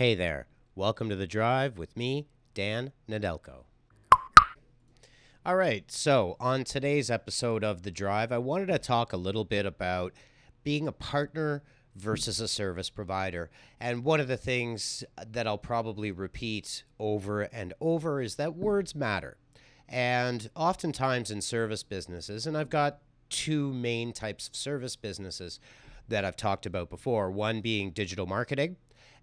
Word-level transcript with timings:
Hey 0.00 0.14
there. 0.14 0.46
Welcome 0.74 1.10
to 1.10 1.14
The 1.16 1.26
Drive 1.26 1.76
with 1.76 1.94
me, 1.94 2.26
Dan 2.54 2.92
Nedelko. 3.06 3.64
All 5.44 5.56
right, 5.56 5.92
so 5.92 6.38
on 6.40 6.64
today's 6.64 7.10
episode 7.10 7.62
of 7.62 7.82
The 7.82 7.90
Drive, 7.90 8.32
I 8.32 8.38
wanted 8.38 8.68
to 8.68 8.78
talk 8.78 9.12
a 9.12 9.18
little 9.18 9.44
bit 9.44 9.66
about 9.66 10.14
being 10.64 10.88
a 10.88 10.92
partner 10.92 11.62
versus 11.94 12.40
a 12.40 12.48
service 12.48 12.88
provider. 12.88 13.50
And 13.78 14.02
one 14.02 14.20
of 14.20 14.28
the 14.28 14.38
things 14.38 15.04
that 15.32 15.46
I'll 15.46 15.58
probably 15.58 16.10
repeat 16.10 16.82
over 16.98 17.42
and 17.42 17.74
over 17.78 18.22
is 18.22 18.36
that 18.36 18.56
words 18.56 18.94
matter. 18.94 19.36
And 19.86 20.48
oftentimes 20.56 21.30
in 21.30 21.42
service 21.42 21.82
businesses, 21.82 22.46
and 22.46 22.56
I've 22.56 22.70
got 22.70 23.00
two 23.28 23.70
main 23.74 24.14
types 24.14 24.48
of 24.48 24.56
service 24.56 24.96
businesses 24.96 25.60
that 26.08 26.24
I've 26.24 26.38
talked 26.38 26.64
about 26.64 26.88
before 26.88 27.30
one 27.30 27.60
being 27.60 27.90
digital 27.90 28.24
marketing, 28.24 28.76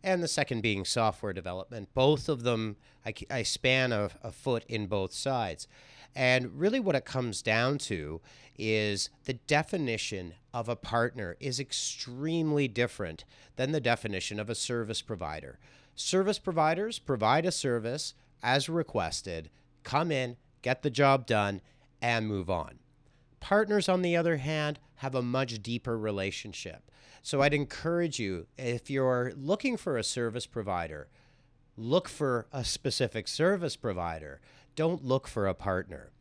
and 0.03 0.21
the 0.21 0.27
second 0.27 0.61
being 0.61 0.85
software 0.85 1.33
development. 1.33 1.89
Both 1.93 2.29
of 2.29 2.43
them, 2.43 2.77
I, 3.05 3.13
I 3.29 3.43
span 3.43 3.91
a, 3.91 4.09
a 4.23 4.31
foot 4.31 4.63
in 4.67 4.87
both 4.87 5.13
sides. 5.13 5.67
And 6.15 6.59
really, 6.59 6.79
what 6.79 6.95
it 6.95 7.05
comes 7.05 7.41
down 7.41 7.77
to 7.79 8.21
is 8.57 9.09
the 9.25 9.33
definition 9.33 10.33
of 10.53 10.67
a 10.67 10.75
partner 10.75 11.37
is 11.39 11.59
extremely 11.59 12.67
different 12.67 13.23
than 13.55 13.71
the 13.71 13.79
definition 13.81 14.39
of 14.39 14.49
a 14.49 14.55
service 14.55 15.01
provider. 15.01 15.59
Service 15.95 16.39
providers 16.39 16.99
provide 16.99 17.45
a 17.45 17.51
service 17.51 18.13
as 18.41 18.69
requested, 18.69 19.49
come 19.83 20.11
in, 20.11 20.37
get 20.61 20.81
the 20.81 20.89
job 20.89 21.25
done, 21.25 21.61
and 22.01 22.27
move 22.27 22.49
on. 22.49 22.79
Partners, 23.39 23.87
on 23.87 24.01
the 24.01 24.15
other 24.15 24.37
hand, 24.37 24.79
have 24.95 25.15
a 25.15 25.21
much 25.21 25.61
deeper 25.61 25.97
relationship. 25.97 26.89
So 27.27 27.41
I'd 27.41 27.53
encourage 27.53 28.19
you, 28.19 28.47
if 28.57 28.89
you're 28.89 29.33
looking 29.35 29.75
for 29.75 29.97
a 29.97 30.03
service 30.05 30.45
provider, 30.45 31.09
look 31.75 32.07
for 32.07 32.47
a 32.53 32.63
specific 32.63 33.27
service 33.27 33.75
provider. 33.75 34.39
Don't 34.77 35.03
look 35.03 35.27
for 35.27 35.45
a 35.45 35.53
partner. 35.53 36.11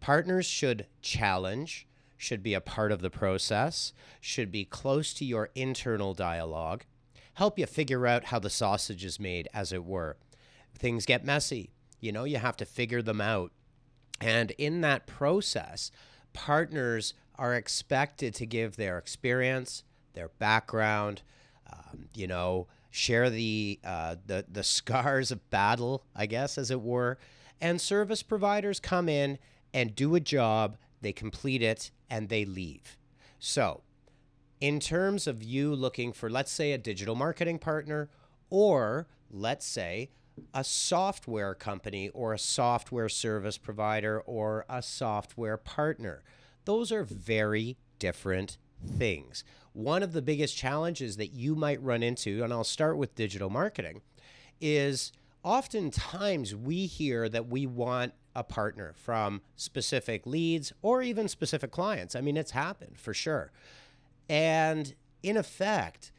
Partners 0.00 0.44
should 0.44 0.88
challenge, 1.00 1.86
should 2.16 2.42
be 2.42 2.52
a 2.52 2.60
part 2.60 2.90
of 2.90 3.00
the 3.00 3.10
process, 3.10 3.92
should 4.20 4.50
be 4.50 4.64
close 4.64 5.14
to 5.14 5.24
your 5.24 5.50
internal 5.54 6.14
dialogue, 6.14 6.82
help 7.34 7.60
you 7.60 7.66
figure 7.66 8.04
out 8.04 8.24
how 8.24 8.40
the 8.40 8.50
sausage 8.50 9.04
is 9.04 9.20
made, 9.20 9.46
as 9.54 9.72
it 9.72 9.84
were. 9.84 10.16
Things 10.76 11.06
get 11.06 11.24
messy. 11.24 11.70
You 12.00 12.10
know, 12.10 12.24
you 12.24 12.38
have 12.38 12.56
to 12.56 12.64
figure 12.64 13.02
them 13.02 13.20
out. 13.20 13.52
And 14.20 14.50
in 14.58 14.80
that 14.80 15.06
process, 15.06 15.92
partners 16.32 17.14
are 17.36 17.54
expected 17.54 18.34
to 18.34 18.46
give 18.46 18.74
their 18.74 18.98
experience, 18.98 19.84
their 20.16 20.30
background, 20.40 21.22
um, 21.72 22.08
you 22.14 22.26
know, 22.26 22.66
share 22.90 23.30
the, 23.30 23.78
uh, 23.84 24.16
the 24.26 24.44
the 24.50 24.64
scars 24.64 25.30
of 25.30 25.48
battle, 25.50 26.02
I 26.16 26.26
guess, 26.26 26.58
as 26.58 26.72
it 26.72 26.80
were. 26.80 27.18
And 27.60 27.80
service 27.80 28.22
providers 28.22 28.80
come 28.80 29.08
in 29.08 29.38
and 29.72 29.94
do 29.94 30.14
a 30.14 30.20
job, 30.20 30.76
they 31.00 31.12
complete 31.12 31.62
it, 31.62 31.90
and 32.10 32.28
they 32.28 32.44
leave. 32.44 32.96
So, 33.38 33.82
in 34.60 34.80
terms 34.80 35.26
of 35.26 35.42
you 35.42 35.74
looking 35.74 36.12
for, 36.12 36.28
let's 36.30 36.50
say, 36.50 36.72
a 36.72 36.78
digital 36.78 37.14
marketing 37.14 37.58
partner, 37.58 38.08
or 38.50 39.06
let's 39.30 39.66
say 39.66 40.10
a 40.54 40.64
software 40.64 41.54
company 41.54 42.08
or 42.10 42.32
a 42.32 42.38
software 42.38 43.08
service 43.08 43.58
provider 43.58 44.20
or 44.20 44.64
a 44.68 44.82
software 44.82 45.56
partner, 45.56 46.22
those 46.64 46.92
are 46.92 47.04
very 47.04 47.76
different 47.98 48.58
things. 48.98 49.44
One 49.76 50.02
of 50.02 50.14
the 50.14 50.22
biggest 50.22 50.56
challenges 50.56 51.18
that 51.18 51.34
you 51.34 51.54
might 51.54 51.82
run 51.82 52.02
into, 52.02 52.42
and 52.42 52.50
I'll 52.50 52.64
start 52.64 52.96
with 52.96 53.14
digital 53.14 53.50
marketing, 53.50 54.00
is 54.58 55.12
oftentimes 55.42 56.56
we 56.56 56.86
hear 56.86 57.28
that 57.28 57.48
we 57.48 57.66
want 57.66 58.14
a 58.34 58.42
partner 58.42 58.94
from 58.96 59.42
specific 59.54 60.26
leads 60.26 60.72
or 60.80 61.02
even 61.02 61.28
specific 61.28 61.72
clients. 61.72 62.16
I 62.16 62.22
mean, 62.22 62.38
it's 62.38 62.52
happened 62.52 62.98
for 62.98 63.12
sure. 63.12 63.52
And 64.30 64.94
in 65.22 65.36
effect, 65.36 66.10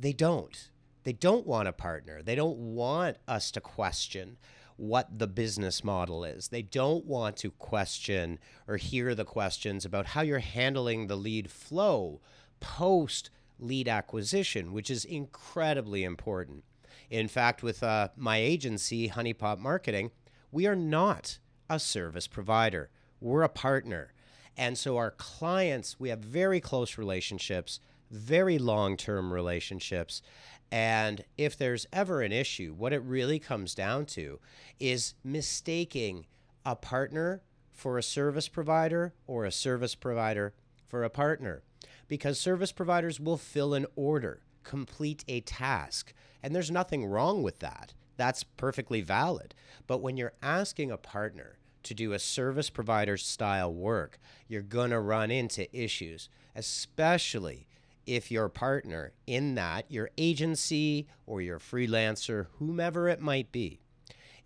they 0.00 0.14
don't. 0.14 0.70
They 1.04 1.12
don't 1.12 1.46
want 1.46 1.68
a 1.68 1.72
partner. 1.72 2.22
They 2.22 2.34
don't 2.34 2.56
want 2.56 3.18
us 3.28 3.50
to 3.50 3.60
question 3.60 4.38
what 4.78 5.18
the 5.18 5.26
business 5.26 5.84
model 5.84 6.24
is. 6.24 6.48
They 6.48 6.62
don't 6.62 7.04
want 7.04 7.36
to 7.36 7.50
question 7.50 8.38
or 8.66 8.78
hear 8.78 9.14
the 9.14 9.26
questions 9.26 9.84
about 9.84 10.06
how 10.06 10.22
you're 10.22 10.38
handling 10.38 11.08
the 11.08 11.16
lead 11.16 11.50
flow 11.50 12.22
post 12.62 13.28
lead 13.58 13.88
acquisition, 13.88 14.72
which 14.72 14.90
is 14.90 15.04
incredibly 15.04 16.04
important. 16.04 16.64
In 17.10 17.28
fact, 17.28 17.62
with 17.62 17.82
uh, 17.82 18.08
my 18.16 18.38
agency, 18.38 19.10
Honeypot 19.10 19.58
Marketing, 19.58 20.10
we 20.50 20.66
are 20.66 20.76
not 20.76 21.38
a 21.68 21.78
service 21.78 22.26
provider, 22.26 22.88
we're 23.20 23.42
a 23.42 23.48
partner. 23.48 24.12
And 24.56 24.76
so 24.78 24.96
our 24.96 25.10
clients, 25.10 25.98
we 25.98 26.08
have 26.10 26.18
very 26.20 26.60
close 26.60 26.98
relationships, 26.98 27.80
very 28.10 28.58
long 28.58 28.96
term 28.96 29.32
relationships. 29.32 30.22
And 30.70 31.24
if 31.36 31.56
there's 31.56 31.86
ever 31.92 32.22
an 32.22 32.32
issue, 32.32 32.74
what 32.74 32.92
it 32.92 33.02
really 33.02 33.38
comes 33.38 33.74
down 33.74 34.06
to 34.06 34.40
is 34.80 35.14
mistaking 35.22 36.26
a 36.64 36.76
partner 36.76 37.42
for 37.72 37.98
a 37.98 38.02
service 38.02 38.48
provider 38.48 39.12
or 39.26 39.44
a 39.44 39.52
service 39.52 39.94
provider 39.94 40.54
for 40.92 41.04
a 41.04 41.08
partner. 41.08 41.62
Because 42.06 42.38
service 42.38 42.70
providers 42.70 43.18
will 43.18 43.38
fill 43.38 43.72
an 43.72 43.86
order, 43.96 44.42
complete 44.62 45.24
a 45.26 45.40
task. 45.40 46.12
And 46.42 46.54
there's 46.54 46.70
nothing 46.70 47.06
wrong 47.06 47.42
with 47.42 47.60
that 47.60 47.94
that's 48.18 48.44
perfectly 48.44 49.00
valid. 49.00 49.54
But 49.86 50.02
when 50.02 50.18
you're 50.18 50.34
asking 50.42 50.90
a 50.90 50.98
partner 50.98 51.56
to 51.84 51.94
do 51.94 52.12
a 52.12 52.18
service 52.18 52.68
provider 52.68 53.16
style 53.16 53.72
work, 53.72 54.18
you're 54.48 54.60
going 54.60 54.90
to 54.90 55.00
run 55.00 55.30
into 55.30 55.74
issues, 55.74 56.28
especially 56.54 57.66
if 58.06 58.30
your 58.30 58.50
partner 58.50 59.12
in 59.26 59.54
that, 59.54 59.90
your 59.90 60.10
agency 60.18 61.06
or 61.26 61.40
your 61.40 61.58
freelancer, 61.58 62.48
whomever 62.58 63.08
it 63.08 63.22
might 63.22 63.50
be, 63.50 63.80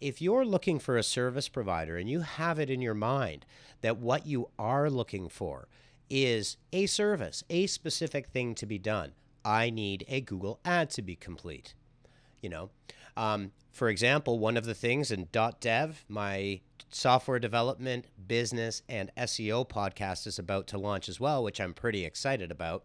if 0.00 0.22
you're 0.22 0.44
looking 0.44 0.78
for 0.78 0.96
a 0.96 1.02
service 1.02 1.48
provider 1.48 1.96
and 1.96 2.08
you 2.08 2.20
have 2.20 2.60
it 2.60 2.70
in 2.70 2.80
your 2.80 2.94
mind 2.94 3.44
that 3.80 3.96
what 3.96 4.26
you 4.26 4.48
are 4.60 4.88
looking 4.88 5.28
for 5.28 5.66
is 6.10 6.56
a 6.72 6.86
service, 6.86 7.42
a 7.50 7.66
specific 7.66 8.28
thing 8.28 8.54
to 8.56 8.66
be 8.66 8.78
done, 8.78 9.12
I 9.44 9.70
need 9.70 10.04
a 10.08 10.20
Google 10.20 10.60
ad 10.64 10.90
to 10.90 11.02
be 11.02 11.16
complete. 11.16 11.74
You 12.40 12.50
know, 12.50 12.70
um, 13.16 13.52
for 13.72 13.88
example, 13.88 14.38
one 14.38 14.56
of 14.56 14.64
the 14.64 14.74
things 14.74 15.10
in 15.10 15.28
.dev, 15.60 16.04
my 16.08 16.60
software 16.90 17.38
development, 17.38 18.06
business, 18.26 18.82
and 18.88 19.10
SEO 19.16 19.68
podcast 19.68 20.26
is 20.26 20.38
about 20.38 20.66
to 20.68 20.78
launch 20.78 21.08
as 21.08 21.20
well, 21.20 21.42
which 21.42 21.60
I'm 21.60 21.74
pretty 21.74 22.04
excited 22.04 22.50
about. 22.50 22.84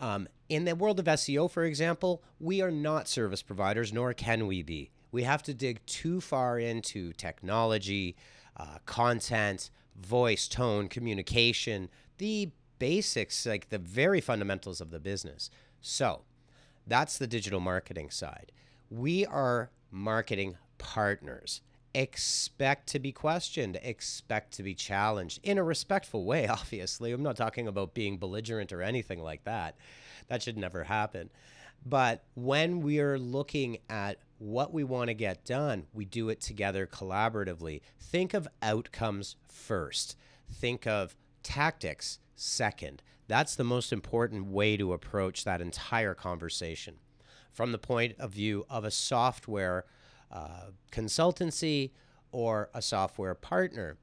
Um, 0.00 0.28
in 0.48 0.64
the 0.64 0.74
world 0.74 0.98
of 0.98 1.06
SEO, 1.06 1.50
for 1.50 1.64
example, 1.64 2.22
we 2.40 2.60
are 2.60 2.70
not 2.70 3.08
service 3.08 3.42
providers, 3.42 3.92
nor 3.92 4.12
can 4.12 4.46
we 4.46 4.62
be. 4.62 4.90
We 5.12 5.22
have 5.22 5.42
to 5.44 5.54
dig 5.54 5.84
too 5.86 6.20
far 6.20 6.58
into 6.58 7.12
technology, 7.12 8.16
uh, 8.56 8.78
content, 8.86 9.70
voice, 10.00 10.48
tone, 10.48 10.88
communication, 10.88 11.88
the 12.18 12.50
basics, 12.78 13.46
like 13.46 13.68
the 13.70 13.78
very 13.78 14.20
fundamentals 14.20 14.80
of 14.80 14.90
the 14.90 15.00
business. 15.00 15.50
So 15.80 16.22
that's 16.86 17.18
the 17.18 17.26
digital 17.26 17.60
marketing 17.60 18.10
side. 18.10 18.52
We 18.90 19.24
are 19.26 19.70
marketing 19.90 20.56
partners. 20.78 21.60
Expect 21.94 22.88
to 22.88 22.98
be 22.98 23.12
questioned, 23.12 23.78
expect 23.82 24.52
to 24.54 24.62
be 24.62 24.74
challenged 24.74 25.40
in 25.44 25.58
a 25.58 25.62
respectful 25.62 26.24
way, 26.24 26.46
obviously. 26.48 27.12
I'm 27.12 27.22
not 27.22 27.36
talking 27.36 27.68
about 27.68 27.94
being 27.94 28.18
belligerent 28.18 28.72
or 28.72 28.82
anything 28.82 29.22
like 29.22 29.44
that. 29.44 29.76
That 30.28 30.42
should 30.42 30.58
never 30.58 30.84
happen. 30.84 31.30
But 31.84 32.24
when 32.34 32.80
we 32.80 32.98
are 33.00 33.18
looking 33.18 33.78
at 33.90 34.18
what 34.38 34.72
we 34.72 34.84
want 34.84 35.08
to 35.08 35.14
get 35.14 35.44
done, 35.44 35.86
we 35.92 36.04
do 36.04 36.28
it 36.28 36.40
together 36.40 36.86
collaboratively. 36.86 37.82
Think 38.00 38.34
of 38.34 38.48
outcomes 38.62 39.36
first, 39.46 40.16
think 40.50 40.86
of 40.86 41.14
tactics 41.42 42.18
second. 42.36 43.02
That's 43.26 43.54
the 43.54 43.64
most 43.64 43.92
important 43.92 44.46
way 44.46 44.76
to 44.76 44.92
approach 44.92 45.44
that 45.44 45.60
entire 45.60 46.14
conversation 46.14 46.96
from 47.52 47.72
the 47.72 47.78
point 47.78 48.16
of 48.18 48.32
view 48.32 48.66
of 48.68 48.84
a 48.84 48.90
software 48.90 49.84
uh, 50.30 50.70
consultancy 50.90 51.92
or 52.32 52.68
a 52.74 52.82
software 52.82 53.34
partner. 53.34 53.96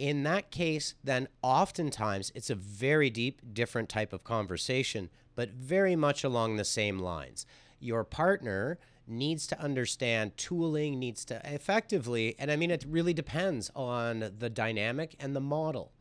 In 0.00 0.22
that 0.22 0.50
case, 0.50 0.94
then 1.04 1.28
oftentimes 1.42 2.32
it's 2.34 2.48
a 2.48 2.54
very 2.54 3.10
deep, 3.10 3.42
different 3.52 3.90
type 3.90 4.14
of 4.14 4.24
conversation, 4.24 5.10
but 5.34 5.50
very 5.50 5.94
much 5.94 6.24
along 6.24 6.56
the 6.56 6.64
same 6.64 6.98
lines. 6.98 7.44
Your 7.80 8.02
partner 8.02 8.78
needs 9.06 9.46
to 9.48 9.60
understand 9.60 10.38
tooling, 10.38 10.98
needs 10.98 11.26
to 11.26 11.42
effectively, 11.44 12.34
and 12.38 12.50
I 12.50 12.56
mean, 12.56 12.70
it 12.70 12.86
really 12.88 13.12
depends 13.12 13.70
on 13.76 14.32
the 14.38 14.48
dynamic 14.48 15.16
and 15.20 15.36
the 15.36 15.40
model. 15.40 15.92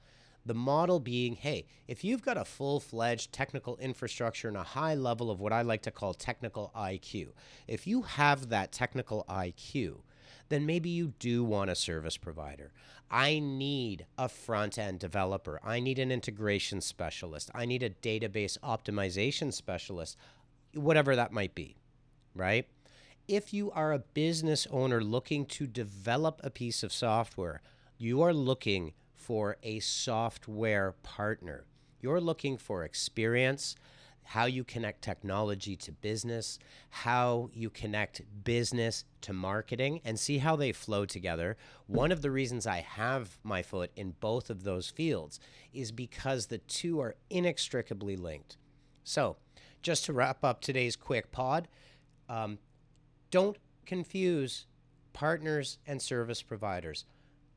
The 0.45 0.53
model 0.53 1.01
being 1.01 1.35
hey, 1.35 1.65
if 1.85 2.05
you've 2.05 2.21
got 2.21 2.37
a 2.37 2.45
full 2.45 2.79
fledged 2.79 3.33
technical 3.33 3.75
infrastructure 3.79 4.47
and 4.47 4.55
a 4.55 4.63
high 4.63 4.95
level 4.95 5.29
of 5.29 5.41
what 5.41 5.51
I 5.51 5.61
like 5.63 5.81
to 5.81 5.91
call 5.91 6.13
technical 6.13 6.71
IQ, 6.73 7.33
if 7.67 7.85
you 7.85 8.03
have 8.03 8.47
that 8.47 8.71
technical 8.71 9.25
IQ, 9.29 9.97
then 10.49 10.65
maybe 10.65 10.89
you 10.89 11.13
do 11.19 11.43
want 11.43 11.69
a 11.69 11.75
service 11.75 12.17
provider. 12.17 12.71
I 13.09 13.39
need 13.39 14.05
a 14.17 14.29
front 14.29 14.77
end 14.77 14.99
developer. 14.99 15.59
I 15.63 15.79
need 15.79 15.97
an 15.97 16.11
integration 16.11 16.81
specialist. 16.81 17.49
I 17.55 17.65
need 17.65 17.81
a 17.81 17.89
database 17.89 18.57
optimization 18.59 19.53
specialist, 19.53 20.17
whatever 20.73 21.15
that 21.15 21.31
might 21.31 21.55
be, 21.55 21.77
right? 22.35 22.67
If 23.27 23.53
you 23.53 23.71
are 23.71 23.93
a 23.93 23.99
business 23.99 24.67
owner 24.71 25.01
looking 25.01 25.45
to 25.45 25.67
develop 25.67 26.41
a 26.43 26.49
piece 26.49 26.83
of 26.83 26.91
software, 26.91 27.61
you 27.97 28.21
are 28.21 28.33
looking 28.33 28.93
for 29.15 29.57
a 29.61 29.79
software 29.79 30.93
partner. 31.03 31.65
You're 32.01 32.21
looking 32.21 32.57
for 32.57 32.83
experience, 32.83 33.75
how 34.29 34.45
you 34.45 34.63
connect 34.63 35.01
technology 35.01 35.75
to 35.75 35.91
business, 35.91 36.59
how 36.91 37.49
you 37.51 37.67
connect 37.67 38.21
business 38.43 39.03
to 39.21 39.33
marketing, 39.33 39.99
and 40.05 40.19
see 40.19 40.37
how 40.37 40.55
they 40.55 40.71
flow 40.71 41.03
together. 41.03 41.57
One 41.87 42.11
of 42.11 42.21
the 42.21 42.29
reasons 42.29 42.67
I 42.67 42.81
have 42.81 43.39
my 43.43 43.63
foot 43.63 43.89
in 43.95 44.13
both 44.19 44.51
of 44.51 44.63
those 44.63 44.91
fields 44.91 45.39
is 45.73 45.91
because 45.91 46.45
the 46.45 46.59
two 46.59 46.99
are 46.99 47.15
inextricably 47.31 48.15
linked. 48.15 48.57
So, 49.03 49.37
just 49.81 50.05
to 50.05 50.13
wrap 50.13 50.43
up 50.43 50.61
today's 50.61 50.95
quick 50.95 51.31
pod, 51.31 51.67
um, 52.29 52.59
don't 53.31 53.57
confuse 53.87 54.67
partners 55.11 55.79
and 55.87 55.99
service 55.99 56.43
providers. 56.43 57.03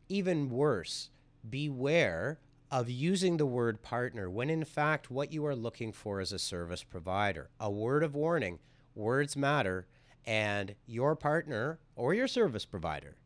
Even 0.08 0.48
worse, 0.48 1.10
beware 1.50 2.38
of 2.72 2.88
using 2.88 3.36
the 3.36 3.44
word 3.44 3.82
partner 3.82 4.30
when 4.30 4.48
in 4.48 4.64
fact 4.64 5.10
what 5.10 5.30
you 5.30 5.44
are 5.44 5.54
looking 5.54 5.92
for 5.92 6.22
is 6.22 6.32
a 6.32 6.38
service 6.38 6.82
provider. 6.82 7.50
A 7.60 7.70
word 7.70 8.02
of 8.02 8.14
warning 8.14 8.58
words 8.94 9.36
matter, 9.36 9.86
and 10.24 10.74
your 10.86 11.14
partner 11.14 11.78
or 11.96 12.14
your 12.14 12.26
service 12.26 12.64
provider 12.64 13.16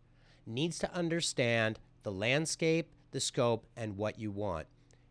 needs 0.46 0.81
to 0.81 0.93
understand 0.93 1.78
the 2.02 2.10
landscape, 2.10 2.90
the 3.12 3.20
scope, 3.20 3.66
and 3.76 3.96
what 3.96 4.19
you 4.19 4.32
want. 4.32 4.66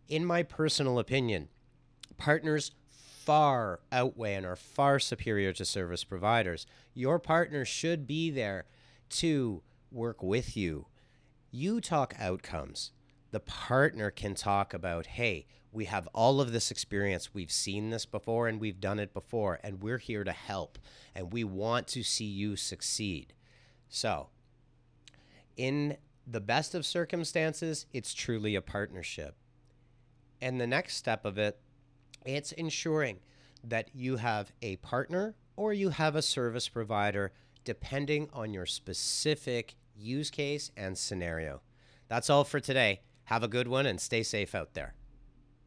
In 0.10 0.26
my 0.26 0.44
personal 0.44 1.00
opinion, 1.00 1.48
partners 2.18 2.72
far 2.90 3.80
outweigh 3.90 4.36
and 4.36 4.46
are 4.46 4.58
far 4.58 5.00
superior 5.00 5.54
to 5.54 5.64
service 5.64 6.04
providers. 6.04 6.68
Your 6.94 7.20
partner 7.20 7.64
should 7.64 8.06
be 8.06 8.32
there 8.32 8.66
to 9.12 9.62
work 9.92 10.22
with 10.22 10.58
you. 10.58 10.88
You 11.52 11.80
talk 11.80 12.14
outcomes 12.20 12.92
the 13.36 13.42
partner 13.42 14.10
can 14.12 14.34
talk 14.34 14.74
about, 14.74 15.08
hey, 15.08 15.46
we 15.74 15.84
have 15.84 16.08
all 16.14 16.40
of 16.40 16.54
this 16.54 16.72
experience. 16.72 17.34
We've 17.34 17.52
seen 17.52 17.90
this 17.90 18.06
before 18.06 18.48
and 18.48 18.62
we've 18.62 18.80
done 18.80 18.98
it 18.98 19.14
before, 19.14 19.60
and 19.62 19.84
we're 19.84 19.98
here 19.98 20.24
to 20.24 20.32
help 20.32 20.80
and 21.14 21.34
we 21.34 21.44
want 21.44 21.86
to 21.88 22.02
see 22.02 22.24
you 22.24 22.56
succeed. 22.56 23.34
So, 23.90 24.30
in 25.58 25.98
the 26.26 26.40
best 26.40 26.76
of 26.76 26.86
circumstances, 26.86 27.88
it's 27.92 28.14
truly 28.14 28.56
a 28.56 28.62
partnership. 28.62 29.36
And 30.42 30.62
the 30.62 30.66
next 30.66 30.96
step 30.96 31.26
of 31.26 31.38
it, 31.38 31.60
it's 32.26 32.54
ensuring 32.54 33.20
that 33.66 33.90
you 33.94 34.16
have 34.16 34.54
a 34.62 34.78
partner 34.78 35.36
or 35.58 35.74
you 35.74 35.90
have 35.90 36.16
a 36.16 36.22
service 36.22 36.70
provider 36.70 37.34
depending 37.66 38.30
on 38.32 38.54
your 38.54 38.66
specific 38.66 39.76
use 39.94 40.30
case 40.30 40.72
and 40.78 40.98
scenario. 40.98 41.60
That's 42.08 42.30
all 42.30 42.46
for 42.46 42.62
today. 42.62 43.02
Have 43.26 43.44
a 43.44 43.48
good 43.48 43.68
one 43.68 43.86
and 43.86 44.00
stay 44.00 44.24
safe 44.24 44.54
out 44.54 44.74
there. 44.74 44.94